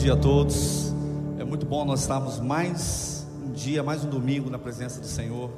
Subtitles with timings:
[0.00, 0.94] dia a todos.
[1.38, 5.50] É muito bom nós estarmos mais um dia, mais um domingo na presença do Senhor.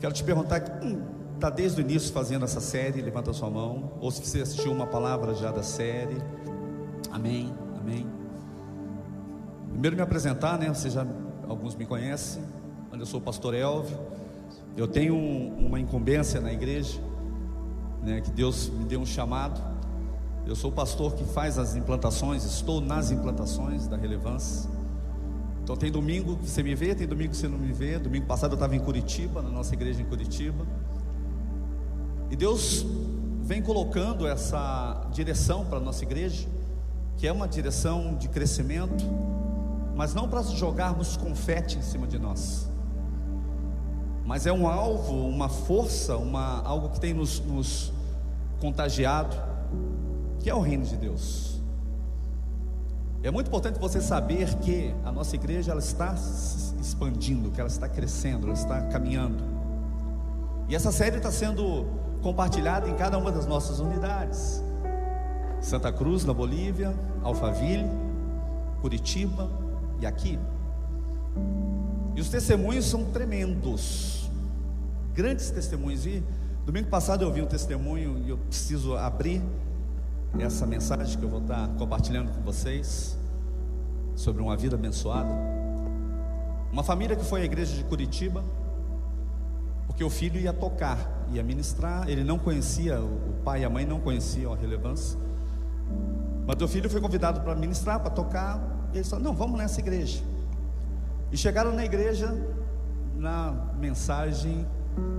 [0.00, 0.98] Quero te perguntar quem
[1.34, 3.92] está desde o início fazendo essa série, levanta sua mão.
[4.00, 6.16] Ou se você assistiu uma palavra já da série.
[7.12, 8.06] Amém, amém.
[9.68, 10.70] Primeiro me apresentar, né?
[10.70, 11.06] Vocês já,
[11.46, 12.42] alguns me conhecem.
[12.98, 13.98] Eu sou o pastor Elvio.
[14.74, 16.98] Eu tenho uma incumbência na igreja,
[18.02, 18.22] né?
[18.22, 19.73] Que Deus me deu um chamado
[20.46, 24.68] eu sou o pastor que faz as implantações, estou nas implantações da relevância.
[25.62, 27.98] Então tem domingo que você me vê, tem domingo que você não me vê.
[27.98, 30.66] Domingo passado eu estava em Curitiba, na nossa igreja em Curitiba.
[32.30, 32.84] E Deus
[33.42, 36.46] vem colocando essa direção para a nossa igreja,
[37.16, 39.04] que é uma direção de crescimento,
[39.96, 42.68] mas não para jogarmos confete em cima de nós,
[44.26, 47.92] mas é um alvo, uma força, uma, algo que tem nos, nos
[48.60, 49.53] contagiado
[50.44, 51.58] que é o reino de Deus.
[53.22, 57.70] É muito importante você saber que a nossa igreja ela está se expandindo, que ela
[57.70, 59.42] está crescendo, ela está caminhando.
[60.68, 61.86] E essa série está sendo
[62.20, 64.62] compartilhada em cada uma das nossas unidades.
[65.62, 67.88] Santa Cruz, na Bolívia, Alphaville,
[68.82, 69.48] Curitiba
[69.98, 70.38] e aqui.
[72.14, 74.30] E os testemunhos são tremendos,
[75.14, 76.04] grandes testemunhos.
[76.04, 76.22] E
[76.66, 79.42] domingo passado eu vi um testemunho e eu preciso abrir
[80.38, 83.16] essa mensagem que eu vou estar compartilhando com vocês
[84.16, 85.30] sobre uma vida abençoada.
[86.72, 88.42] Uma família que foi à igreja de Curitiba,
[89.86, 90.98] porque o filho ia tocar,
[91.30, 95.18] ia ministrar, ele não conhecia, o pai e a mãe não conheciam a relevância.
[96.46, 98.60] Mas o filho foi convidado para ministrar, para tocar,
[98.92, 100.22] e eles falaram: "Não, vamos nessa igreja".
[101.30, 102.34] E chegaram na igreja
[103.16, 104.66] na mensagem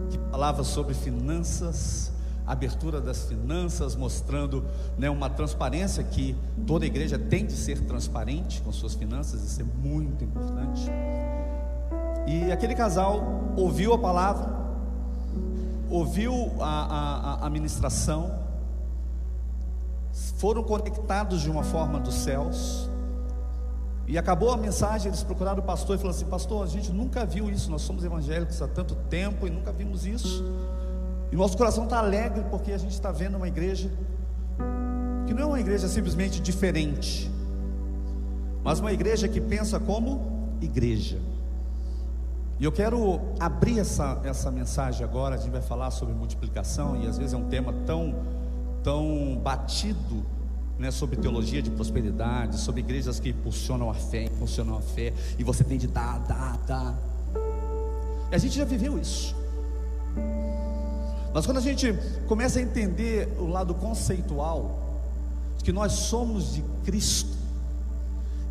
[0.09, 2.11] que falava sobre finanças,
[2.45, 4.63] abertura das finanças, mostrando
[4.97, 9.63] né, uma transparência que toda igreja tem de ser transparente com suas finanças, isso é
[9.63, 10.89] muito importante.
[12.27, 14.53] E aquele casal ouviu a palavra,
[15.89, 18.39] ouviu a, a, a ministração,
[20.37, 22.89] foram conectados de uma forma dos céus,
[24.07, 27.25] e acabou a mensagem, eles procuraram o pastor e falaram assim: Pastor, a gente nunca
[27.25, 30.43] viu isso, nós somos evangélicos há tanto tempo e nunca vimos isso.
[31.31, 33.89] E nosso coração está alegre porque a gente está vendo uma igreja
[35.25, 37.31] que não é uma igreja simplesmente diferente,
[38.63, 41.19] mas uma igreja que pensa como igreja.
[42.59, 45.35] E eu quero abrir essa, essa mensagem agora.
[45.35, 48.15] A gente vai falar sobre multiplicação, e às vezes é um tema tão,
[48.81, 50.25] tão batido
[50.79, 55.43] né, sobre teologia de prosperidade, sobre igrejas que impulsionam a fé, impulsionam a fé, e
[55.43, 56.97] você tem de dar, dar, dar.
[58.31, 59.35] E a gente já viveu isso.
[61.35, 61.93] Mas quando a gente
[62.29, 64.79] começa a entender o lado conceitual,
[65.61, 67.35] que nós somos de Cristo,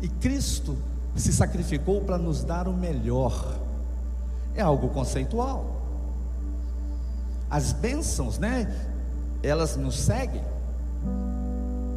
[0.03, 0.77] e Cristo
[1.15, 3.57] se sacrificou para nos dar o melhor,
[4.53, 5.65] é algo conceitual.
[7.49, 8.71] As bênçãos, né?
[9.41, 10.43] Elas nos seguem.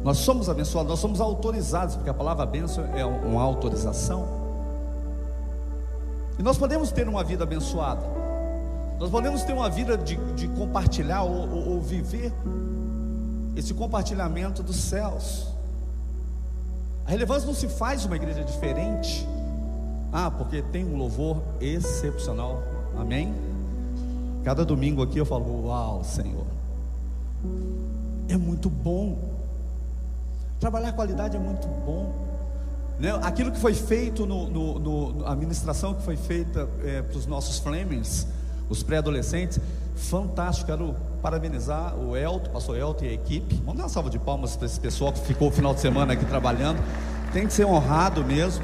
[0.03, 4.27] Nós somos abençoados, nós somos autorizados, porque a palavra bênção é uma autorização.
[6.39, 8.18] E nós podemos ter uma vida abençoada.
[8.99, 12.33] Nós podemos ter uma vida de, de compartilhar ou, ou, ou viver
[13.55, 15.47] esse compartilhamento dos céus.
[17.05, 19.25] A relevância não se faz uma igreja diferente.
[20.11, 22.61] Ah, porque tem um louvor excepcional.
[22.97, 23.33] Amém?
[24.43, 26.45] Cada domingo aqui eu falo: Uau, Senhor.
[28.27, 29.17] É muito bom.
[30.59, 32.13] Trabalhar qualidade é muito bom.
[32.99, 33.17] Né?
[33.23, 37.25] Aquilo que foi feito no, no, no a administração que foi feita é, para os
[37.25, 38.27] nossos Flemings
[38.69, 39.59] os pré-adolescentes.
[39.95, 43.55] Fantástico, quero parabenizar o Elton, pastor Elton e a equipe.
[43.65, 46.13] Vamos dar uma salva de palmas para esse pessoal que ficou o final de semana
[46.13, 46.81] aqui trabalhando.
[47.33, 48.63] Tem que ser honrado mesmo.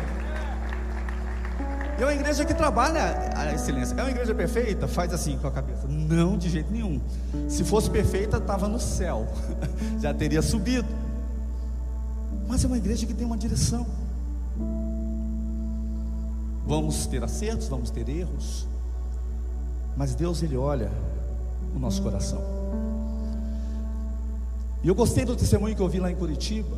[1.97, 3.95] E é uma igreja que trabalha a excelência.
[3.95, 4.87] É uma igreja perfeita?
[4.87, 5.87] Faz assim com a cabeça.
[5.87, 6.99] Não, de jeito nenhum.
[7.47, 9.27] Se fosse perfeita, estava no céu.
[10.01, 10.87] Já teria subido.
[12.47, 13.85] Mas é uma igreja que tem uma direção.
[16.67, 18.67] Vamos ter acertos, vamos ter erros.
[19.95, 20.91] Mas Deus ele olha
[21.75, 22.41] o nosso coração.
[24.83, 26.77] E eu gostei do testemunho que eu vi lá em Curitiba,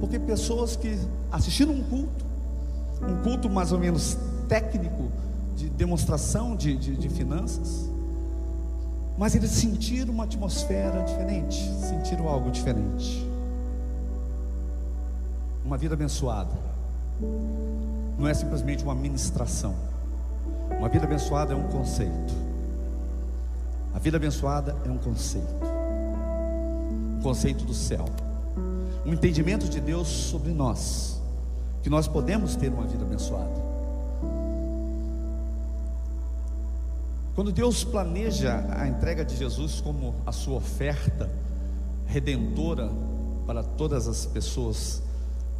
[0.00, 0.98] porque pessoas que
[1.30, 2.24] assistiram um culto,
[3.02, 4.16] um culto mais ou menos
[4.48, 5.10] técnico,
[5.56, 7.90] de demonstração de, de, de finanças,
[9.18, 11.56] mas eles sentiram uma atmosfera diferente,
[11.86, 13.28] sentiram algo diferente.
[15.62, 16.50] Uma vida abençoada,
[18.18, 19.74] não é simplesmente uma ministração
[20.78, 22.34] uma vida abençoada é um conceito.
[23.94, 25.54] A vida abençoada é um conceito.
[27.18, 28.06] Um conceito do céu.
[29.04, 31.20] um entendimento de Deus sobre nós,
[31.82, 33.70] que nós podemos ter uma vida abençoada.
[37.34, 41.30] Quando Deus planeja a entrega de Jesus como a sua oferta
[42.06, 42.90] redentora
[43.46, 45.02] para todas as pessoas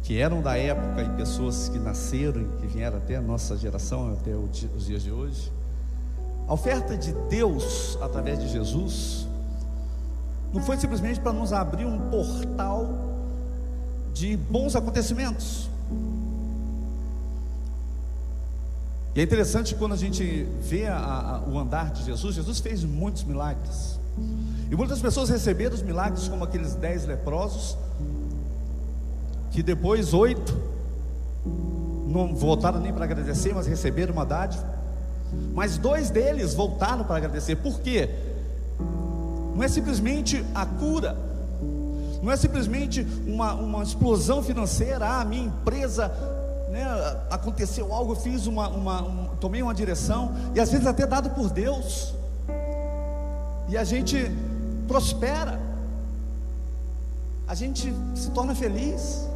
[0.03, 4.13] que eram da época e pessoas que nasceram e que vieram até a nossa geração,
[4.13, 5.51] até os dias de hoje,
[6.47, 9.27] a oferta de Deus através de Jesus
[10.53, 12.89] não foi simplesmente para nos abrir um portal
[14.13, 15.69] de bons acontecimentos.
[19.15, 22.83] E é interessante quando a gente vê a, a, o andar de Jesus, Jesus fez
[22.83, 23.99] muitos milagres.
[24.69, 27.77] E muitas pessoas receberam os milagres, como aqueles dez leprosos,
[29.51, 30.57] que depois oito
[32.07, 34.65] não voltaram nem para agradecer, mas receberam uma dádiva.
[35.53, 37.55] Mas dois deles voltaram para agradecer.
[37.57, 38.09] Por quê?
[39.55, 41.15] Não é simplesmente a cura,
[42.21, 45.05] não é simplesmente uma, uma explosão financeira.
[45.05, 46.11] Ah, minha empresa
[46.69, 46.85] né,
[47.29, 51.49] aconteceu algo, fiz uma, uma um, tomei uma direção, e às vezes até dado por
[51.49, 52.13] Deus,
[53.67, 54.31] e a gente
[54.87, 55.59] prospera,
[57.47, 59.30] a gente se torna feliz.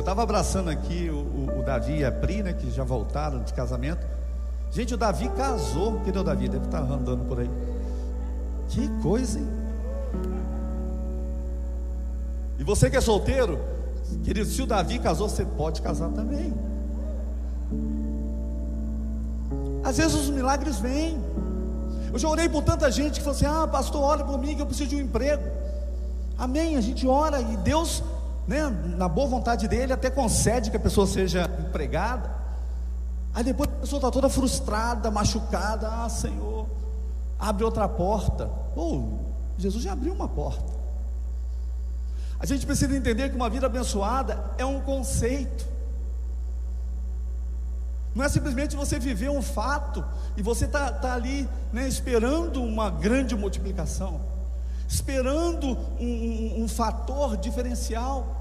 [0.00, 3.42] Eu estava abraçando aqui o, o, o, Davi e a Pri, né, que já voltaram
[3.42, 4.00] de casamento.
[4.70, 6.00] Gente, o Davi casou.
[6.06, 6.48] Cadê o Davi?
[6.48, 7.50] Deve estar andando por aí.
[8.70, 9.46] Que coisa, hein?
[12.58, 13.58] E você que é solteiro,
[14.24, 16.54] querido, se o Davi casou, você pode casar também.
[19.84, 21.22] Às vezes os milagres vêm.
[22.10, 24.62] Eu já orei por tanta gente que falou assim: Ah, pastor, ora por mim que
[24.62, 25.42] eu preciso de um emprego.
[26.38, 26.78] Amém.
[26.78, 28.02] A gente ora e Deus
[28.50, 32.28] né, na boa vontade dele, até concede que a pessoa seja empregada.
[33.32, 35.88] Aí depois a pessoa está toda frustrada, machucada.
[35.88, 36.66] Ah, Senhor,
[37.38, 38.46] abre outra porta.
[38.74, 39.04] Pô,
[39.56, 40.64] Jesus já abriu uma porta.
[42.40, 45.64] A gente precisa entender que uma vida abençoada é um conceito.
[48.12, 50.04] Não é simplesmente você viver um fato
[50.36, 54.20] e você está tá ali né, esperando uma grande multiplicação,
[54.88, 58.39] esperando um, um, um fator diferencial.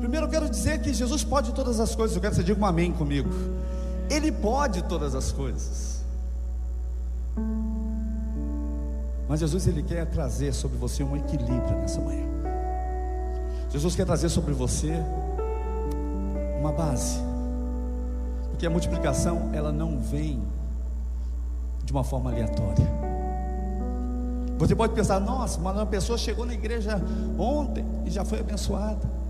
[0.00, 2.14] Primeiro eu quero dizer que Jesus pode todas as coisas.
[2.14, 3.28] Eu quero que você diga um amém comigo.
[4.10, 6.04] Ele pode todas as coisas.
[9.28, 12.24] Mas Jesus ele quer trazer sobre você um equilíbrio nessa manhã.
[13.70, 14.92] Jesus quer trazer sobre você
[16.60, 17.18] uma base.
[18.50, 20.42] Porque a multiplicação ela não vem
[21.82, 22.86] de uma forma aleatória.
[24.58, 27.00] Você pode pensar, nossa, mas uma pessoa chegou na igreja
[27.38, 29.23] ontem e já foi abençoada.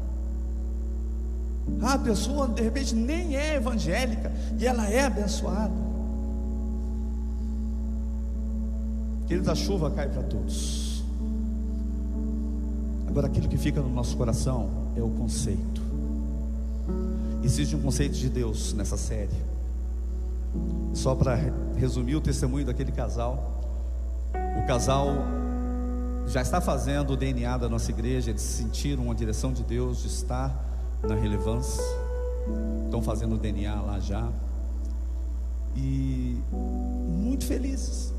[1.82, 5.72] A pessoa de repente nem é evangélica e ela é abençoada.
[9.26, 11.02] Queridos, a chuva cai para todos.
[13.08, 15.82] Agora, aquilo que fica no nosso coração é o conceito.
[17.42, 19.30] Existe um conceito de Deus nessa série.
[20.94, 21.38] Só para
[21.76, 23.62] resumir o testemunho daquele casal.
[24.62, 25.08] O casal
[26.26, 30.08] já está fazendo o DNA da nossa igreja, eles sentiram uma direção de Deus de
[30.08, 30.73] estar
[31.06, 31.82] na relevância,
[32.84, 34.28] estão fazendo o DNA lá já,
[35.76, 38.12] e muito felizes,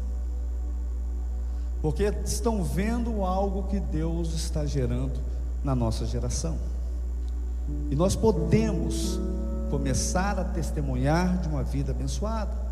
[1.81, 5.19] porque estão vendo algo que Deus está gerando
[5.63, 6.57] na nossa geração,
[7.89, 9.19] e nós podemos
[9.69, 12.65] começar a testemunhar de uma vida abençoada,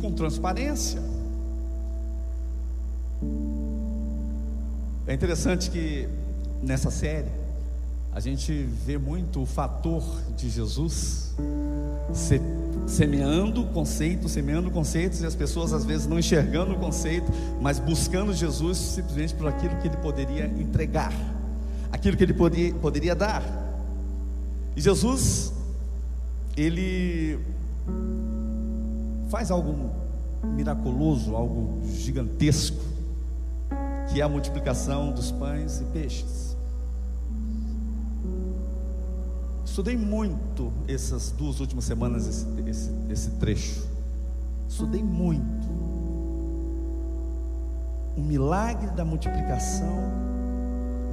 [0.00, 1.00] com transparência.
[5.06, 6.08] É interessante que
[6.62, 7.41] nessa série
[8.12, 8.52] a gente
[8.84, 10.02] vê muito o fator
[10.36, 11.34] de Jesus
[12.12, 12.40] se,
[12.86, 18.34] semeando conceitos, semeando conceitos, e as pessoas às vezes não enxergando o conceito, mas buscando
[18.34, 21.12] Jesus simplesmente por aquilo que ele poderia entregar,
[21.90, 23.42] aquilo que ele poderia, poderia dar.
[24.76, 25.50] E Jesus,
[26.54, 27.38] ele
[29.30, 29.90] faz algo
[30.44, 32.82] miraculoso, algo gigantesco,
[34.12, 36.41] que é a multiplicação dos pães e peixes.
[39.72, 43.82] Estudei muito essas duas últimas semanas esse, esse, esse trecho.
[44.68, 45.66] Estudei muito.
[48.14, 49.96] O milagre da multiplicação,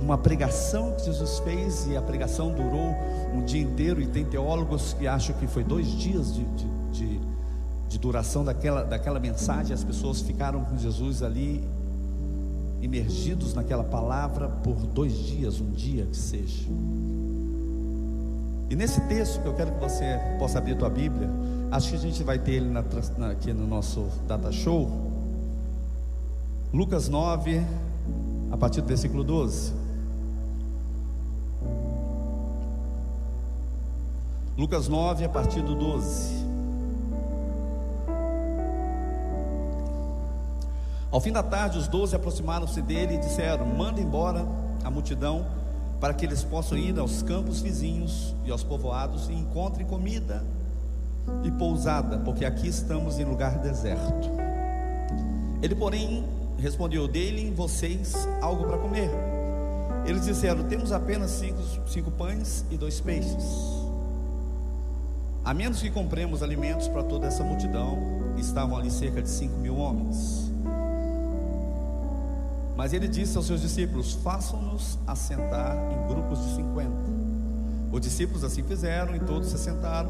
[0.02, 2.94] uma pregação que Jesus fez, e a pregação durou
[3.34, 7.22] um dia inteiro, e tem teólogos que acham que foi dois dias de, de, de,
[7.88, 11.64] de duração daquela, daquela mensagem, as pessoas ficaram com Jesus ali,
[12.82, 16.68] imergidos naquela palavra por dois dias, um dia que seja.
[18.70, 21.28] E nesse texto que eu quero que você possa abrir a tua Bíblia,
[21.72, 22.84] acho que a gente vai ter ele na,
[23.18, 24.88] na, aqui no nosso data show.
[26.72, 27.66] Lucas 9,
[28.52, 29.74] a partir do versículo 12.
[34.56, 36.46] Lucas 9, a partir do 12.
[41.12, 44.46] Ao fim da tarde, os doze aproximaram-se dele e disseram: Manda embora
[44.84, 45.44] a multidão
[46.00, 50.44] para que eles possam ir aos campos vizinhos e aos povoados e encontrem comida
[51.44, 54.30] e pousada, porque aqui estamos em lugar deserto.
[55.62, 56.24] Ele, porém,
[56.58, 59.10] respondeu: Deem vocês algo para comer.
[60.06, 63.80] Eles disseram: Temos apenas cinco, cinco pães e dois peixes.
[65.44, 67.98] A menos que compremos alimentos para toda essa multidão,
[68.38, 70.50] estavam ali cerca de cinco mil homens.
[72.80, 76.96] Mas ele disse aos seus discípulos: Façam-nos assentar em grupos de cinquenta.
[77.92, 80.10] Os discípulos assim fizeram e todos se assentaram.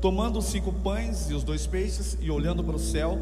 [0.00, 3.18] Tomando os cinco pães e os dois peixes e olhando para o céu,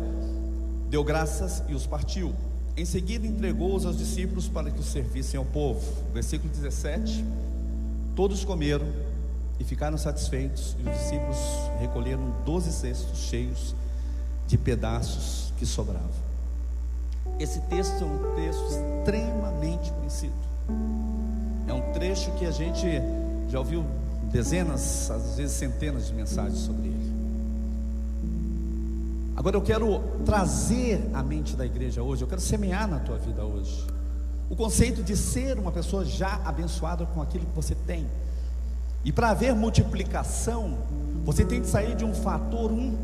[0.90, 2.34] deu graças e os partiu.
[2.76, 5.80] Em seguida entregou-os aos discípulos para que os servissem ao povo.
[6.12, 7.24] Versículo 17:
[8.14, 8.86] Todos comeram
[9.58, 11.38] e ficaram satisfeitos, e os discípulos
[11.80, 13.74] recolheram doze cestos cheios
[14.46, 16.23] de pedaços que sobravam.
[17.38, 20.34] Esse texto é um texto extremamente conhecido.
[21.66, 22.86] É um trecho que a gente
[23.48, 23.84] já ouviu
[24.30, 27.14] dezenas, às vezes centenas de mensagens sobre ele.
[29.36, 33.44] Agora eu quero trazer à mente da igreja hoje, eu quero semear na tua vida
[33.44, 33.84] hoje,
[34.48, 38.06] o conceito de ser uma pessoa já abençoada com aquilo que você tem.
[39.04, 40.78] E para haver multiplicação,
[41.24, 42.98] você tem que sair de um fator 1, um,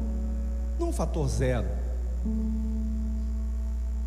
[0.78, 1.66] não um fator zero.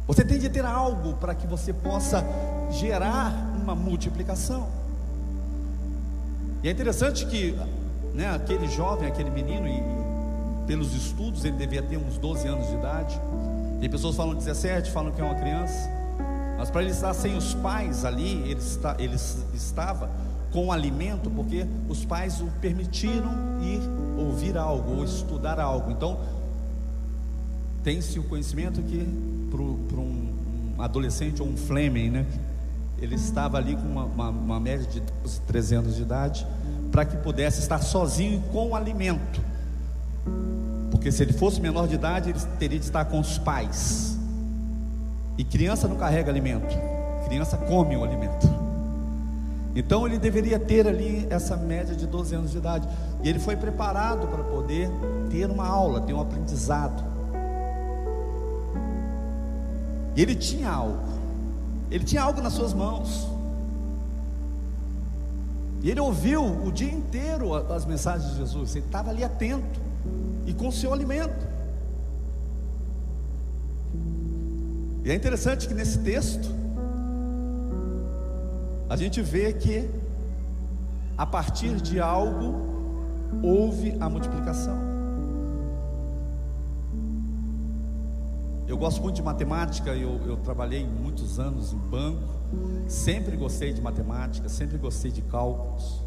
[0.05, 2.25] Você tem de ter algo para que você possa
[2.71, 3.31] gerar
[3.61, 4.67] uma multiplicação.
[6.61, 7.57] E é interessante que
[8.13, 9.81] né, aquele jovem, aquele menino, e,
[10.67, 13.19] pelos estudos ele devia ter uns 12 anos de idade.
[13.81, 15.89] E pessoas falam 17, falam que é uma criança.
[16.57, 19.15] Mas para ele estar sem os pais ali, ele, está, ele
[19.53, 20.09] estava
[20.51, 23.31] com alimento, porque os pais o permitiram
[23.61, 23.81] ir
[24.17, 25.91] ouvir algo ou estudar algo.
[25.91, 26.19] Então,
[27.83, 30.33] tem-se o conhecimento que para um,
[30.79, 32.25] adolescente ou um Fleming, né?
[32.99, 36.47] Ele estava ali com uma, uma, uma média de 12, 13 anos de idade,
[36.91, 39.41] para que pudesse estar sozinho com alimento.
[40.89, 44.17] Porque se ele fosse menor de idade, ele teria de estar com os pais.
[45.37, 46.75] E criança não carrega alimento,
[47.25, 48.47] criança come o alimento.
[49.75, 52.87] Então ele deveria ter ali essa média de 12 anos de idade.
[53.23, 54.89] E ele foi preparado para poder
[55.31, 57.12] ter uma aula, ter um aprendizado.
[60.15, 60.99] E ele tinha algo.
[61.89, 63.27] Ele tinha algo nas suas mãos.
[65.81, 68.75] E ele ouviu o dia inteiro as mensagens de Jesus.
[68.75, 69.79] Ele estava ali atento
[70.45, 71.45] e com o seu alimento.
[75.03, 76.49] E é interessante que nesse texto
[78.89, 79.89] a gente vê que
[81.17, 82.73] a partir de algo
[83.43, 84.92] houve a multiplicação.
[88.83, 92.21] Gosto muito de matemática, eu, eu trabalhei muitos anos em banco,
[92.89, 96.01] sempre gostei de matemática, sempre gostei de cálculos.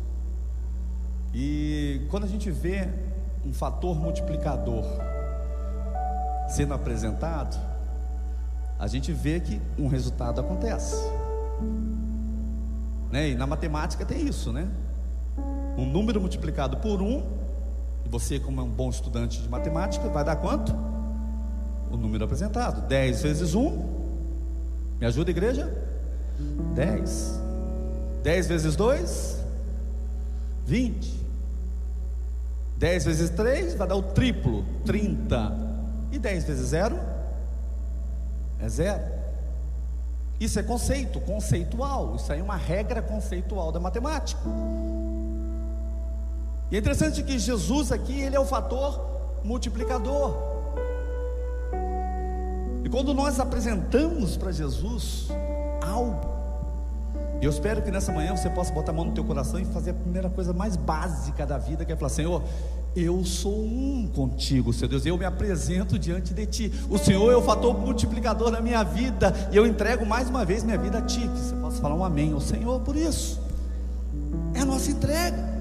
[1.32, 2.86] E quando a gente vê
[3.46, 4.84] um fator multiplicador
[6.50, 7.58] sendo apresentado,
[8.78, 10.96] a gente vê que um resultado acontece.
[13.10, 13.30] Né?
[13.30, 14.68] E na matemática tem isso, né?
[15.78, 17.22] Um número multiplicado por um,
[18.04, 20.85] e você, como é um bom estudante de matemática, vai dar quanto?
[21.96, 22.86] O número apresentado.
[22.86, 23.70] 10 vezes 1.
[25.00, 25.72] Me ajuda, igreja?
[26.74, 27.40] 10.
[28.22, 29.36] 10 vezes 2?
[30.66, 31.16] 20.
[32.78, 35.52] 10 vezes 3 vai dar o triplo, 30.
[36.12, 36.98] E 10 vezes 0?
[38.60, 39.02] É zero.
[40.38, 42.16] Isso é conceito, conceitual.
[42.16, 44.40] Isso aí é uma regra conceitual da matemática.
[46.70, 49.00] E é interessante que Jesus aqui, ele é o fator
[49.44, 50.55] multiplicador.
[52.86, 55.26] E quando nós apresentamos para Jesus
[55.82, 56.24] algo,
[57.42, 59.90] eu espero que nessa manhã você possa botar a mão no teu coração e fazer
[59.90, 62.44] a primeira coisa mais básica da vida, que é falar: Senhor,
[62.94, 66.72] eu sou um contigo, Senhor Deus, eu me apresento diante de Ti.
[66.88, 70.62] O Senhor é o fator multiplicador da minha vida, e eu entrego mais uma vez
[70.62, 71.22] minha vida a Ti.
[71.22, 73.40] Que você possa falar um amém ao Senhor por isso.
[74.54, 75.56] É a nossa entrega.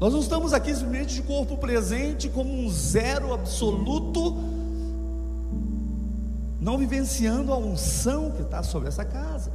[0.00, 4.55] Nós não estamos aqui simplesmente de corpo presente, como um zero absoluto
[6.66, 9.52] não vivenciando a unção que está sobre essa casa,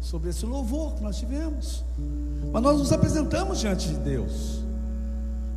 [0.00, 1.84] sobre esse louvor que nós tivemos.
[2.52, 4.62] Mas nós nos apresentamos diante de Deus,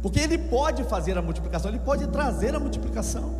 [0.01, 3.31] porque Ele pode fazer a multiplicação, Ele pode trazer a multiplicação,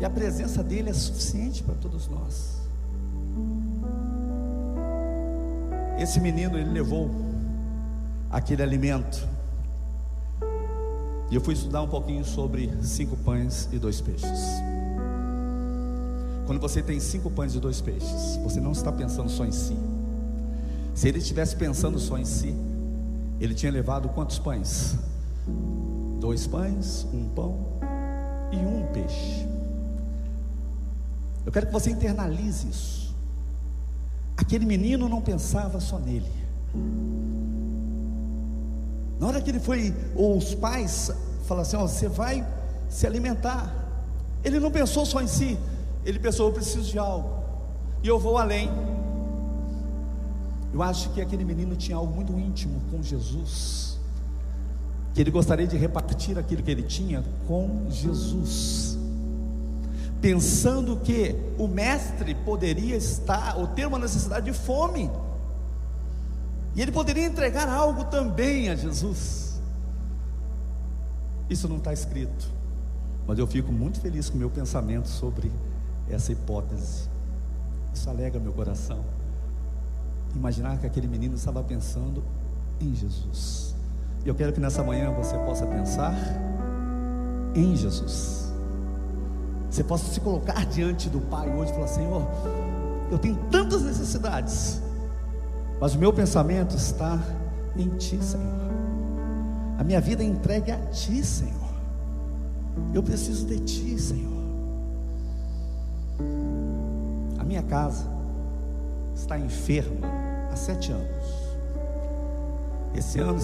[0.00, 2.56] e a presença dEle é suficiente para todos nós.
[5.98, 7.10] Esse menino, ele levou
[8.30, 9.28] aquele alimento.
[11.30, 14.77] E eu fui estudar um pouquinho sobre cinco pães e dois peixes.
[16.48, 19.76] Quando você tem cinco pães e dois peixes, você não está pensando só em si.
[20.94, 22.54] Se ele estivesse pensando só em si,
[23.38, 24.96] ele tinha levado quantos pães?
[26.18, 27.54] Dois pães, um pão
[28.50, 29.46] e um peixe.
[31.44, 33.14] Eu quero que você internalize isso.
[34.34, 36.32] Aquele menino não pensava só nele.
[39.20, 41.10] Na hora que ele foi, ou os pais
[41.44, 42.42] falaram assim: ó, você vai
[42.88, 43.70] se alimentar.
[44.42, 45.58] Ele não pensou só em si,
[46.08, 47.28] ele pensou: eu preciso de algo,
[48.02, 48.70] e eu vou além.
[50.72, 53.98] Eu acho que aquele menino tinha algo muito íntimo com Jesus,
[55.12, 58.96] que ele gostaria de repartir aquilo que ele tinha com Jesus,
[60.20, 65.10] pensando que o mestre poderia estar ou ter uma necessidade de fome,
[66.74, 69.60] e ele poderia entregar algo também a Jesus.
[71.50, 72.46] Isso não está escrito,
[73.26, 75.50] mas eu fico muito feliz com o meu pensamento sobre
[76.10, 77.08] essa hipótese.
[77.94, 79.00] Isso alega meu coração.
[80.34, 82.22] Imaginar que aquele menino estava pensando
[82.80, 83.74] em Jesus.
[84.24, 86.14] Eu quero que nessa manhã você possa pensar
[87.54, 88.52] em Jesus.
[89.70, 92.22] Você possa se colocar diante do Pai hoje e falar: Senhor,
[93.10, 94.80] eu tenho tantas necessidades,
[95.80, 97.18] mas o meu pensamento está
[97.76, 98.58] em Ti, Senhor.
[99.78, 101.54] A minha vida é entregue a Ti, Senhor.
[102.92, 104.37] Eu preciso de Ti, Senhor.
[107.48, 108.04] Minha casa
[109.16, 110.06] está enferma
[110.52, 111.26] há sete anos.
[112.94, 113.40] Esse ano,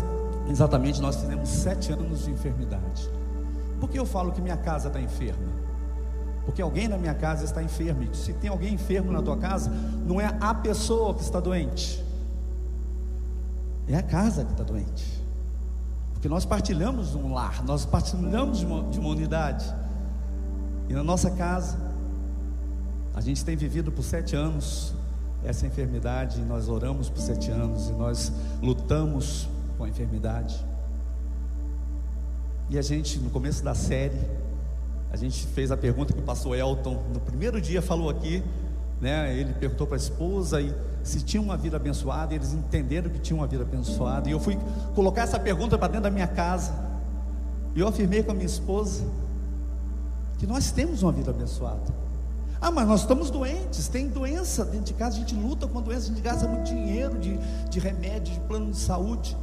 [0.48, 3.08] exatamente, nós fizemos sete anos de enfermidade.
[3.80, 5.64] Por que eu falo que minha casa está enferma?
[6.44, 8.14] Porque alguém na minha casa está enfermo.
[8.14, 9.70] Se tem alguém enfermo na tua casa,
[10.06, 12.04] não é a pessoa que está doente,
[13.88, 15.22] é a casa que está doente.
[16.12, 19.74] Porque nós partilhamos um lar, nós partilhamos de uma, de uma unidade.
[20.88, 21.78] E na nossa casa,
[23.14, 24.92] a gente tem vivido por sete anos
[25.44, 29.46] essa enfermidade, e nós oramos por sete anos, e nós lutamos
[29.76, 30.58] com a enfermidade.
[32.70, 34.18] E a gente, no começo da série,
[35.12, 38.42] a gente fez a pergunta que o pastor Elton, no primeiro dia, falou aqui,
[39.00, 39.36] né?
[39.36, 40.74] Ele perguntou para a esposa e
[41.04, 44.28] se tinha uma vida abençoada, e eles entenderam que tinha uma vida abençoada.
[44.28, 44.58] E eu fui
[44.94, 46.74] colocar essa pergunta para dentro da minha casa.
[47.74, 49.04] E eu afirmei com a minha esposa
[50.38, 52.03] que nós temos uma vida abençoada.
[52.64, 55.82] Ah, mas nós estamos doentes, tem doença dentro de casa, a gente luta com a
[55.82, 57.36] doença, a gente gasta muito dinheiro de,
[57.68, 59.36] de remédio, de plano de saúde.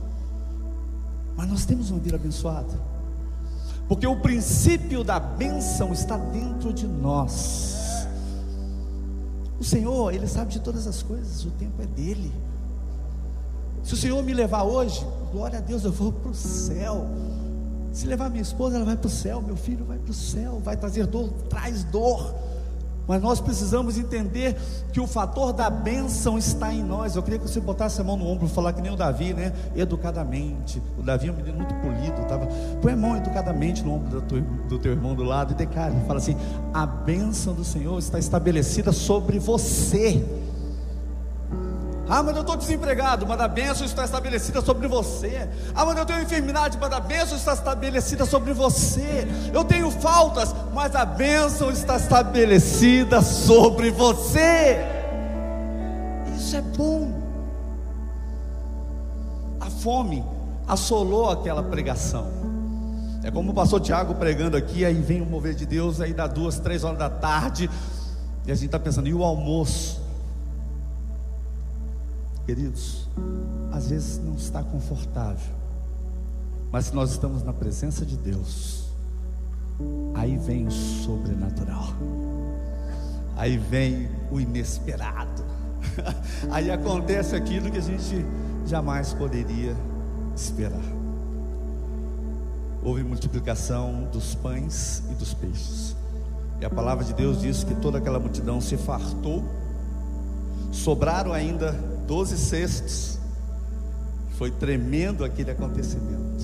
[1.37, 2.73] Mas nós temos uma vida abençoada.
[3.87, 8.07] Porque o princípio da bênção está dentro de nós.
[9.59, 12.33] O Senhor, Ele sabe de todas as coisas, o tempo é dele.
[13.83, 17.05] Se o Senhor me levar hoje, glória a Deus, eu vou para o céu.
[17.93, 20.59] Se levar minha esposa, ela vai para o céu, meu filho vai para o céu,
[20.59, 22.49] vai trazer dor, traz dor.
[23.07, 24.55] Mas nós precisamos entender
[24.93, 27.15] que o fator da bênção está em nós.
[27.15, 29.53] Eu queria que você botasse a mão no ombro falar que nem o Davi, né?
[29.75, 30.81] Educadamente.
[30.97, 32.25] O Davi é um menino muito polido.
[32.27, 32.47] Tava...
[32.81, 35.95] Põe a mão educadamente no ombro do teu, do teu irmão do lado e declare.
[36.07, 36.37] Fala assim:
[36.73, 40.23] a bênção do Senhor está estabelecida sobre você.
[42.13, 45.47] Ah, mas eu estou desempregado, mas a bênção está estabelecida sobre você.
[45.73, 49.25] Ah, mas eu tenho enfermidade, mas a bênção está estabelecida sobre você.
[49.53, 54.85] Eu tenho faltas, mas a bênção está estabelecida sobre você.
[56.35, 57.13] Isso é bom.
[59.61, 60.21] A fome
[60.67, 62.27] assolou aquela pregação.
[63.23, 66.27] É como o pastor Tiago pregando aqui, aí vem o mover de Deus, aí dá
[66.27, 67.69] duas, três horas da tarde,
[68.45, 70.00] e a gente está pensando, e o almoço?
[72.53, 73.07] Queridos,
[73.71, 75.55] às vezes não está confortável,
[76.69, 78.89] mas se nós estamos na presença de Deus,
[80.13, 81.93] aí vem o sobrenatural,
[83.37, 85.45] aí vem o inesperado,
[86.51, 88.25] aí acontece aquilo que a gente
[88.67, 89.73] jamais poderia
[90.35, 90.83] esperar.
[92.83, 95.95] Houve multiplicação dos pães e dos peixes,
[96.59, 99.41] e a palavra de Deus diz que toda aquela multidão se fartou,
[100.73, 103.17] sobraram ainda doze cestos.
[104.37, 106.43] Foi tremendo aquele acontecimento.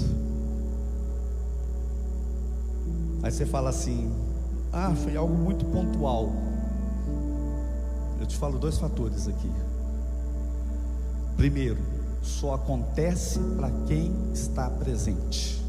[3.22, 4.10] Aí você fala assim:
[4.72, 6.32] ah, foi algo muito pontual.
[8.18, 9.52] Eu te falo dois fatores aqui.
[11.36, 11.80] Primeiro,
[12.22, 15.62] só acontece para quem está presente.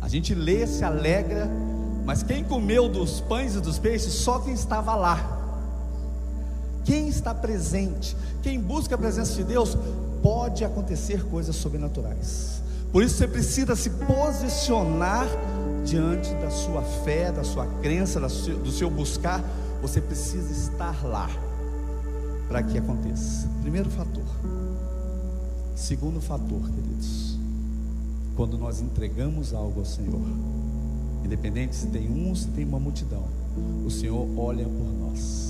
[0.00, 1.46] A gente lê, se alegra,
[2.06, 5.37] mas quem comeu dos pães e dos peixes, só quem estava lá.
[6.88, 9.76] Quem está presente, quem busca a presença de Deus,
[10.22, 12.62] pode acontecer coisas sobrenaturais.
[12.90, 15.26] Por isso você precisa se posicionar
[15.84, 19.44] diante da sua fé, da sua crença, do seu buscar.
[19.82, 21.28] Você precisa estar lá
[22.48, 23.46] para que aconteça.
[23.60, 24.24] Primeiro fator.
[25.76, 27.38] Segundo fator, queridos.
[28.34, 30.22] Quando nós entregamos algo ao Senhor,
[31.22, 33.24] independente se tem um ou se tem uma multidão,
[33.84, 35.47] o Senhor olha por nós.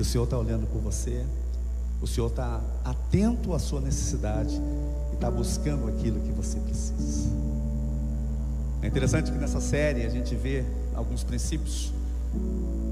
[0.00, 1.26] E o Senhor está olhando por você,
[2.00, 4.58] o Senhor está atento à sua necessidade
[5.10, 7.28] e está buscando aquilo que você precisa.
[8.80, 11.92] É interessante que nessa série a gente vê alguns princípios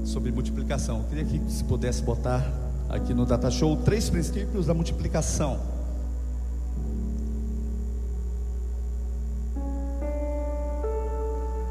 [0.05, 0.99] sobre multiplicação.
[0.99, 2.45] Eu queria que se pudesse botar
[2.87, 5.59] aqui no Data Show três princípios da multiplicação.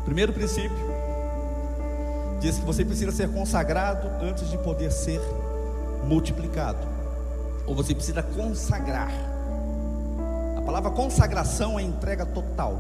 [0.04, 0.97] Primeiro princípio
[2.40, 5.20] diz que você precisa ser consagrado antes de poder ser
[6.04, 6.86] multiplicado.
[7.66, 9.12] Ou você precisa consagrar.
[10.56, 12.78] A palavra consagração é entrega total.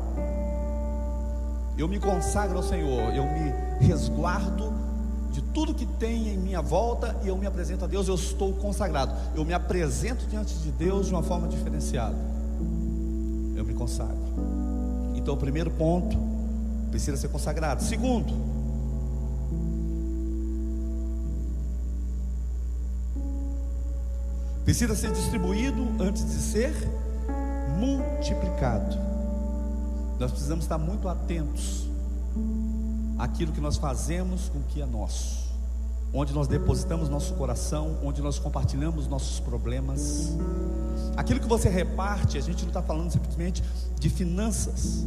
[1.76, 4.72] Eu me consagro ao Senhor, eu me resguardo
[5.30, 8.52] de tudo que tem em minha volta e eu me apresento a Deus, eu estou
[8.54, 9.14] consagrado.
[9.34, 12.16] Eu me apresento diante de Deus de uma forma diferenciada.
[13.54, 14.18] Eu me consagro.
[15.14, 16.16] Então, o primeiro ponto
[16.90, 17.82] precisa ser consagrado.
[17.84, 18.32] Segundo,
[24.68, 26.74] precisa ser distribuído antes de ser
[27.78, 28.98] multiplicado.
[30.18, 31.88] Nós precisamos estar muito atentos
[33.18, 35.48] àquilo que nós fazemos com o que é nosso,
[36.12, 40.36] onde nós depositamos nosso coração, onde nós compartilhamos nossos problemas.
[41.16, 43.64] Aquilo que você reparte, a gente não está falando simplesmente
[43.98, 45.02] de finanças,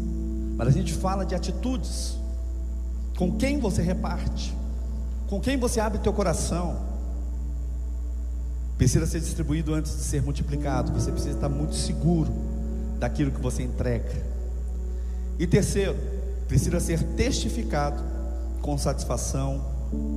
[0.58, 2.18] mas a gente fala de atitudes.
[3.16, 4.58] Com quem você reparte?
[5.30, 6.91] Com quem você abre teu coração?
[8.82, 10.92] Precisa ser distribuído antes de ser multiplicado.
[10.94, 12.34] Você precisa estar muito seguro
[12.98, 14.12] daquilo que você entrega.
[15.38, 15.96] E terceiro,
[16.48, 18.02] precisa ser testificado
[18.60, 19.64] com satisfação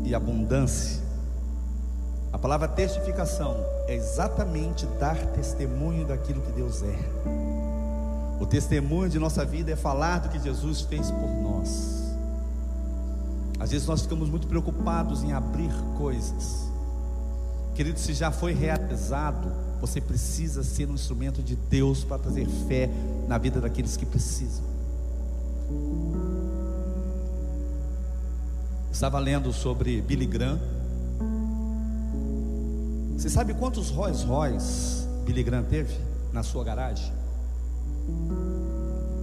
[0.03, 0.99] e abundância.
[2.33, 3.55] A palavra testificação
[3.87, 6.99] é exatamente dar testemunho daquilo que Deus é.
[8.41, 12.03] O testemunho de nossa vida é falar do que Jesus fez por nós.
[13.61, 16.73] Às vezes nós ficamos muito preocupados em abrir coisas.
[17.75, 22.89] Querido, se já foi realizado, você precisa ser um instrumento de Deus para trazer fé
[23.27, 24.65] na vida daqueles que precisam.
[28.93, 30.61] Estava lendo sobre Billy Graham.
[33.17, 35.99] Você sabe quantos Rolls Royce Billy Graham teve
[36.33, 37.13] na sua garagem?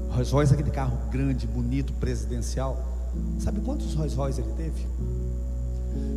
[0.10, 2.86] Rolls Royce é aquele carro grande, bonito, presidencial.
[3.40, 4.86] Sabe quantos Rolls Royce ele teve?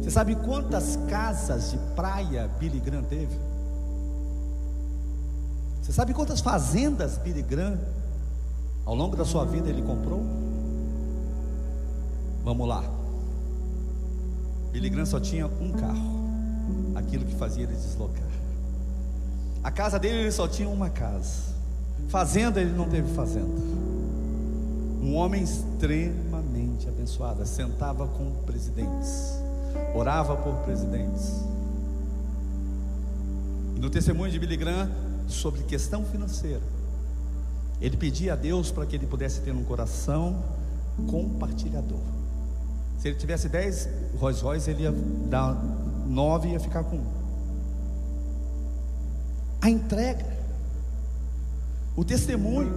[0.03, 3.39] Você sabe quantas casas de praia Billy Graham teve?
[5.83, 7.79] Você sabe quantas fazendas Billy Graham
[8.85, 10.23] ao longo da sua vida ele comprou?
[12.45, 12.85] Vamos lá.
[14.73, 18.25] Billy Graham só tinha um carro, aquilo que fazia ele deslocar.
[19.63, 21.55] A casa dele ele só tinha uma casa.
[22.09, 23.49] Fazenda, ele não teve fazenda.
[25.03, 29.39] Um homem extremamente abençoado, sentava com presidentes,
[29.95, 31.33] orava por presidentes.
[33.77, 34.91] E no testemunho de Billy Graham
[35.29, 36.63] sobre questão financeira,
[37.81, 40.43] ele pedia a Deus para que ele pudesse ter um coração
[41.09, 42.01] compartilhador.
[42.99, 44.93] Se ele tivesse dez Rolls Royce, ele ia
[45.29, 45.55] dar
[46.07, 47.25] nove e ia ficar com um.
[49.61, 50.35] A entrega
[51.97, 52.73] o testemunho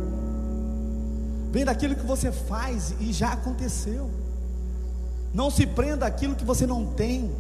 [1.52, 4.10] vem daquilo que você faz e já aconteceu.
[5.34, 7.32] Não se prenda aquilo que você não tem.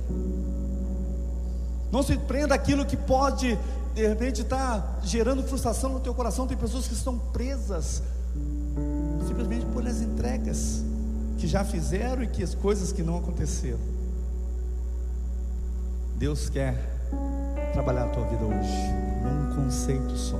[1.91, 3.57] Não se prenda aquilo que pode
[3.95, 6.45] de repente estar tá gerando frustração no teu coração.
[6.45, 8.03] Tem pessoas que estão presas
[9.27, 10.83] simplesmente por as entregas
[11.37, 13.79] que já fizeram e que as coisas que não aconteceram.
[16.15, 16.75] Deus quer
[17.73, 18.71] trabalhar a tua vida hoje
[19.23, 20.39] num conceito só.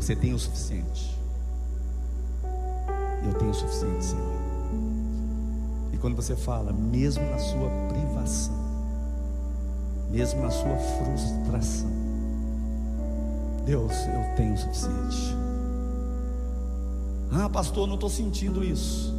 [0.00, 1.18] Você tem o suficiente.
[3.24, 4.31] Eu tenho o suficiente, Senhor.
[6.02, 8.56] Quando você fala, mesmo na sua privação,
[10.10, 11.88] mesmo na sua frustração,
[13.64, 15.36] Deus, eu tenho o suficiente.
[17.30, 19.14] Ah, pastor, não estou sentindo isso.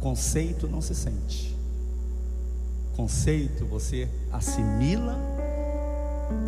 [0.00, 1.54] Conceito não se sente.
[2.96, 5.14] Conceito você assimila,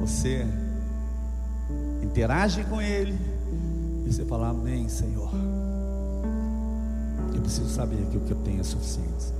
[0.00, 0.46] você
[2.02, 3.14] interage com Ele,
[4.06, 5.30] e você fala: Amém, Senhor.
[7.46, 9.32] Preciso saber que o que eu tenho é suficiente.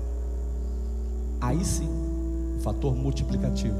[1.40, 1.88] Aí sim,
[2.56, 3.74] o fator multiplicativo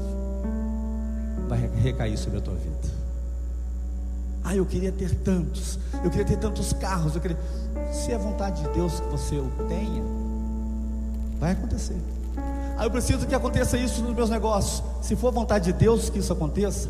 [1.47, 2.93] vai recair sobre a tua vida.
[4.43, 7.37] Ah, eu queria ter tantos, eu queria ter tantos carros, eu queria.
[7.93, 10.03] Se é vontade de Deus que você o tenha,
[11.39, 11.95] vai acontecer.
[12.77, 14.83] Ah, eu preciso que aconteça isso nos meus negócios.
[15.01, 16.89] Se for vontade de Deus que isso aconteça,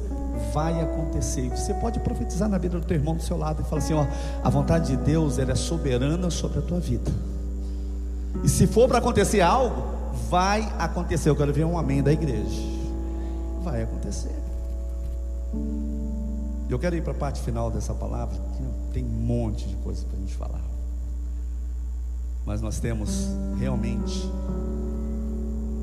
[0.53, 1.49] vai acontecer.
[1.49, 4.05] Você pode profetizar na vida do teu irmão do seu lado e falar assim: ó,
[4.43, 7.11] a vontade de Deus ela é soberana sobre a tua vida.
[8.43, 9.83] E se for para acontecer algo,
[10.29, 11.29] vai acontecer.
[11.29, 12.61] Eu quero ver um amém da igreja.
[13.63, 14.35] Vai acontecer.
[16.69, 20.05] Eu quero ir para a parte final dessa palavra, que tem um monte de coisa
[20.05, 20.61] para a gente falar.
[22.45, 24.29] Mas nós temos realmente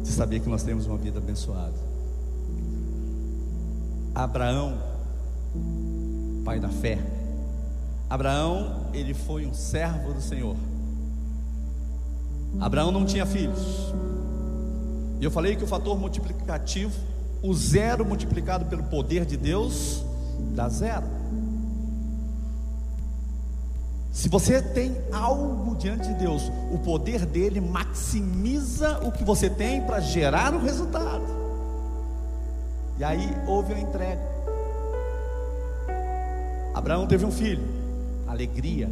[0.03, 1.94] de saber que nós temos uma vida abençoada.
[4.15, 4.79] Abraão,
[6.45, 6.99] pai da fé.
[8.09, 10.55] Abraão, ele foi um servo do Senhor.
[12.61, 13.93] Abraão não tinha filhos.
[15.21, 16.95] E eu falei que o fator multiplicativo,
[17.43, 20.05] o zero multiplicado pelo poder de Deus,
[20.55, 21.07] dá zero.
[24.13, 29.81] Se você tem algo diante de Deus, o poder dele maximiza o que você tem
[29.83, 31.44] para gerar o resultado.
[32.99, 34.35] E aí houve a entrega.
[36.75, 37.65] Abraão teve um filho,
[38.27, 38.89] alegria.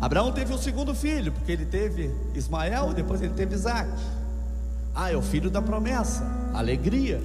[0.00, 3.90] Abraão teve um segundo filho, porque ele teve Ismael e depois ele teve Isaac.
[4.94, 7.22] Ah, é o filho da promessa, alegria.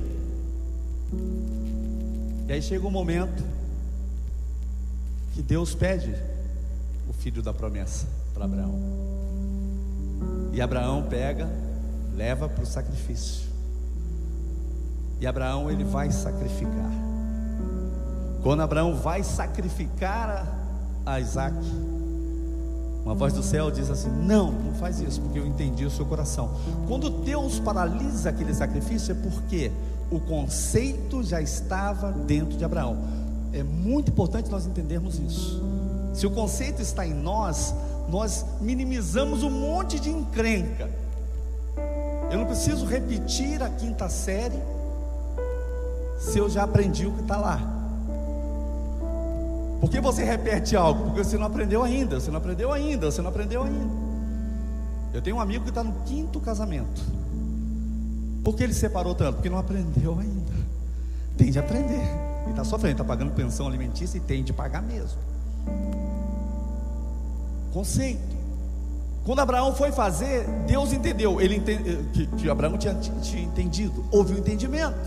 [2.47, 3.43] E aí chega um momento
[5.33, 6.15] que Deus pede
[7.07, 8.79] o filho da promessa para Abraão.
[10.53, 11.49] E Abraão pega,
[12.15, 13.48] leva para o sacrifício.
[15.19, 16.91] E Abraão ele vai sacrificar.
[18.41, 20.47] Quando Abraão vai sacrificar
[21.05, 21.57] a Isaac,
[23.03, 26.05] uma voz do céu diz assim: Não, não faz isso, porque eu entendi o seu
[26.05, 26.51] coração.
[26.87, 29.71] Quando Deus paralisa aquele sacrifício, é porque
[30.09, 32.97] o conceito já estava dentro de Abraão.
[33.51, 35.61] É muito importante nós entendermos isso.
[36.13, 37.73] Se o conceito está em nós,
[38.09, 40.89] nós minimizamos um monte de encrenca.
[42.31, 44.59] Eu não preciso repetir a quinta série
[46.19, 47.59] se eu já aprendi o que está lá.
[49.79, 51.05] Por que você repete algo?
[51.05, 54.09] Porque você não aprendeu ainda, você não aprendeu ainda, você não aprendeu ainda.
[55.13, 57.01] Eu tenho um amigo que está no quinto casamento.
[58.43, 59.35] Por que ele separou tanto?
[59.35, 60.53] Porque não aprendeu ainda.
[61.37, 62.01] Tem de aprender.
[62.43, 65.17] Ele está sofrendo, está pagando pensão alimentícia e tem de pagar mesmo.
[67.73, 68.37] Conceito.
[69.25, 71.39] Quando Abraão foi fazer, Deus entendeu.
[71.39, 74.03] Ele entende, eh, que, que Abraão tinha, tinha entendido.
[74.11, 74.97] Houve um entendimento.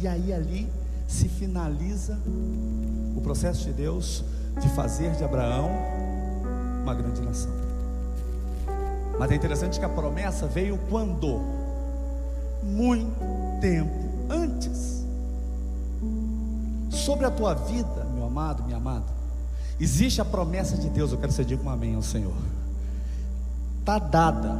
[0.00, 0.66] E aí ali
[1.06, 2.18] se finaliza
[3.16, 4.24] o processo de Deus
[4.60, 5.70] de fazer de Abraão
[6.82, 7.52] uma grande nação.
[9.18, 11.40] Mas é interessante que a promessa veio quando?
[12.62, 13.90] Muito tempo
[14.30, 15.04] antes
[16.90, 19.04] sobre a tua vida, meu amado, minha amada,
[19.78, 21.12] existe a promessa de Deus.
[21.12, 22.34] Eu quero que você diga um amém ao Senhor.
[23.80, 24.56] Está dada.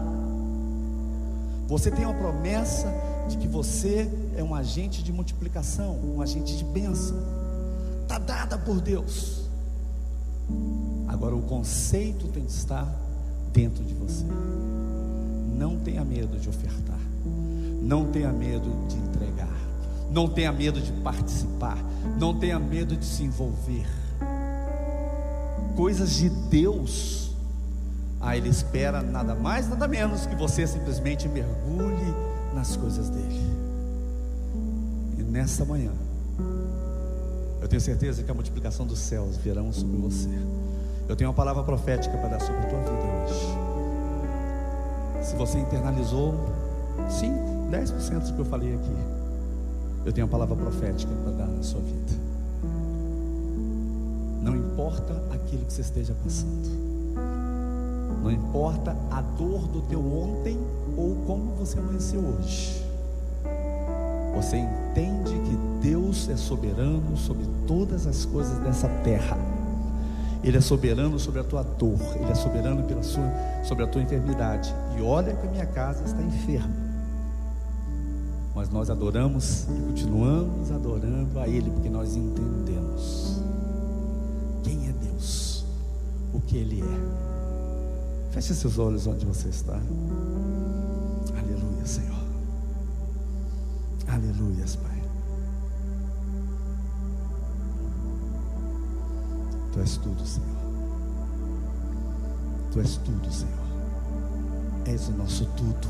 [1.69, 2.93] Você tem uma promessa
[3.29, 7.17] de que você é um agente de multiplicação, um agente de bênção.
[8.03, 9.49] Está dada por Deus.
[11.09, 12.87] Agora o conceito tem que estar
[13.53, 14.25] dentro de você.
[15.57, 16.99] Não tenha medo de ofertar.
[17.83, 19.57] Não tenha medo de entregar.
[20.11, 21.79] Não tenha medo de participar.
[22.19, 23.87] Não tenha medo de se envolver.
[25.77, 27.31] Coisas de Deus.
[28.21, 32.15] Ah, Ele espera nada mais, nada menos que você simplesmente mergulhe
[32.55, 33.70] nas coisas dele.
[35.31, 35.93] Nesta manhã,
[37.63, 40.29] eu tenho certeza que a multiplicação dos céus virão sobre você.
[41.09, 42.91] Eu tenho uma palavra profética para dar sobre a tua vida
[43.23, 43.47] hoje.
[45.23, 46.35] Se você internalizou
[47.09, 47.33] 5,
[47.71, 48.97] 10% do que eu falei aqui,
[50.05, 52.13] eu tenho uma palavra profética para dar na sua vida.
[54.43, 56.69] Não importa aquilo que você esteja passando.
[58.21, 60.59] Não importa a dor do teu ontem
[60.97, 62.90] ou como você amanheceu hoje.
[64.35, 69.37] Você entende que Deus é soberano sobre todas as coisas dessa terra.
[70.43, 73.31] Ele é soberano sobre a tua dor, ele é soberano pela sua,
[73.63, 74.75] sobre a tua enfermidade.
[74.97, 76.91] E olha que a minha casa está enferma
[78.61, 83.41] mas nós adoramos e continuamos adorando a Ele, porque nós entendemos
[84.63, 85.65] quem é Deus,
[86.35, 88.33] o que Ele é.
[88.33, 89.81] Feche seus olhos onde você está.
[94.21, 95.03] Aleluia, Pai.
[99.73, 100.61] Tu és tudo, Senhor.
[102.71, 103.55] Tu és tudo, Senhor.
[104.85, 105.89] És o nosso tudo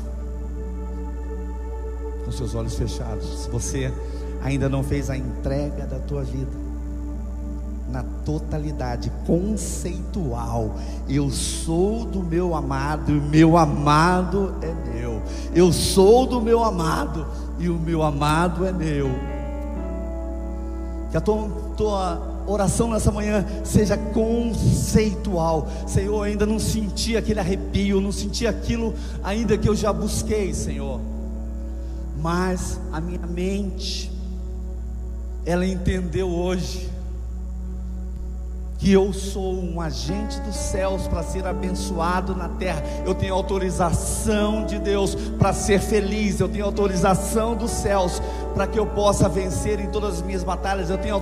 [2.23, 3.43] com seus olhos fechados.
[3.43, 3.93] Se você
[4.41, 6.61] ainda não fez a entrega da tua vida
[7.89, 10.75] na totalidade conceitual,
[11.09, 15.21] eu sou do meu amado e meu amado é meu.
[15.53, 17.27] Eu sou do meu amado
[17.61, 19.09] e o meu amado é meu.
[21.09, 25.67] Que a tua, tua oração nessa manhã seja conceitual.
[25.87, 28.93] Senhor, eu ainda não senti aquele arrepio, não senti aquilo
[29.23, 30.99] ainda que eu já busquei, Senhor.
[32.19, 34.11] Mas a minha mente,
[35.45, 36.90] ela entendeu hoje
[38.81, 42.81] que eu sou um agente dos céus para ser abençoado na terra.
[43.05, 46.39] Eu tenho autorização de Deus para ser feliz.
[46.39, 48.19] Eu tenho autorização dos céus
[48.55, 50.89] para que eu possa vencer em todas as minhas batalhas.
[50.89, 51.21] Eu tenho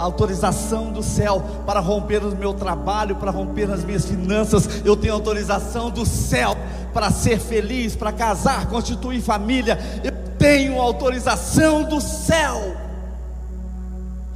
[0.00, 4.84] autorização do céu para romper no meu trabalho, para romper nas minhas finanças.
[4.84, 6.56] Eu tenho autorização do céu
[6.92, 9.78] para ser feliz, para casar, constituir família.
[10.02, 12.76] Eu tenho autorização do céu.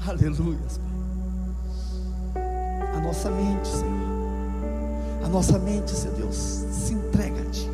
[0.06, 0.89] Aleluia
[3.11, 5.25] nossa mente, Senhor.
[5.25, 7.68] A nossa mente, Senhor Deus, se entrega a Ti.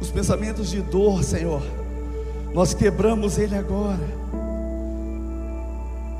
[0.00, 1.62] Os pensamentos de dor, Senhor,
[2.52, 4.02] nós quebramos ele agora.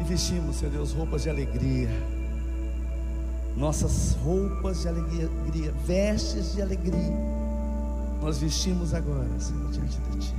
[0.00, 1.90] E vestimos, Senhor Deus, roupas de alegria.
[3.56, 7.16] Nossas roupas de alegria, vestes de alegria.
[8.22, 10.34] Nós vestimos agora, Senhor, diante de Ti.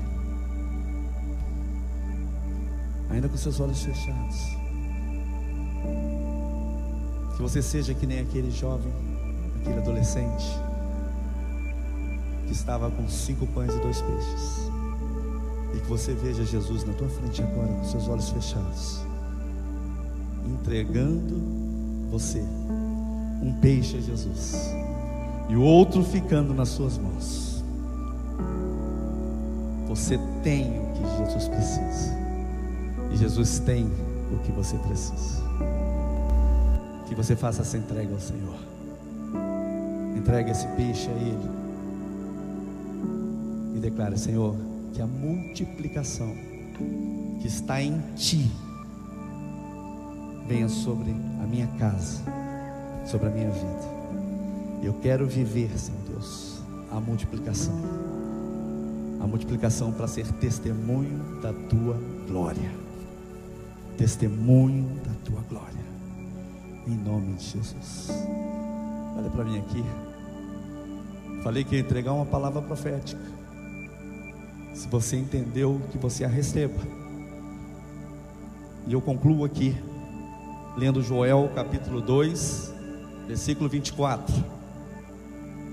[3.09, 4.55] Ainda com seus olhos fechados.
[7.37, 8.91] Que você seja que nem aquele jovem,
[9.61, 10.43] aquele adolescente,
[12.47, 14.71] que estava com cinco pães e dois peixes.
[15.75, 19.05] E que você veja Jesus na tua frente agora, com seus olhos fechados,
[20.47, 21.39] entregando
[22.09, 22.43] você
[23.43, 24.71] um peixe a Jesus,
[25.47, 27.63] e o outro ficando nas suas mãos.
[29.87, 32.17] Você tem o que Jesus precisa,
[33.11, 33.85] e Jesus tem
[34.33, 35.46] o que você precisa
[37.07, 38.55] que você faça essa entrega ao Senhor.
[40.15, 41.49] Entregue esse peixe a Ele.
[43.75, 44.55] E declare, Senhor,
[44.93, 46.35] que a multiplicação
[47.41, 48.51] que está em Ti
[50.47, 52.21] venha sobre a minha casa,
[53.05, 53.97] sobre a minha vida.
[54.83, 57.75] Eu quero viver, Senhor Deus, a multiplicação.
[59.19, 62.71] A multiplicação para ser testemunho da tua glória.
[63.97, 65.96] Testemunho da tua glória.
[66.87, 68.07] Em nome de Jesus.
[69.17, 69.83] Olha para mim aqui.
[71.43, 73.19] Falei que ia entregar uma palavra profética.
[74.73, 76.79] Se você entendeu, que você a receba.
[78.87, 79.75] E eu concluo aqui,
[80.77, 82.73] lendo Joel capítulo 2,
[83.27, 84.33] versículo 24,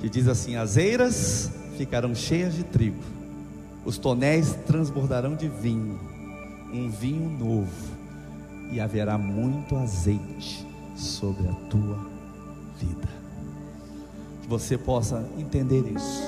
[0.00, 3.04] que diz assim: As eiras ficarão cheias de trigo,
[3.84, 5.96] os tonéis transbordarão de vinho,
[6.72, 7.70] um vinho novo,
[8.72, 11.98] e haverá muito azeite sobre a tua
[12.78, 13.08] vida.
[14.42, 16.22] Que você possa entender isso.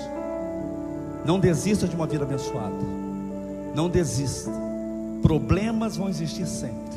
[1.25, 2.75] Não desista de uma vida abençoada.
[3.75, 4.51] Não desista.
[5.23, 6.97] Problemas vão existir sempre.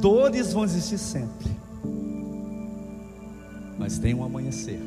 [0.00, 1.50] Dores vão existir sempre.
[3.78, 4.78] Mas tem um amanhecer.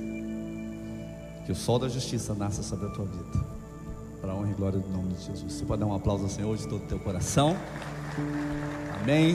[1.45, 3.45] Que o sol da justiça nasça sobre a tua vida.
[4.21, 5.51] Para honra e glória do nome de Jesus.
[5.51, 7.57] Você pode dar um aplauso ao Senhor de todo o teu coração.
[9.01, 9.31] Amém.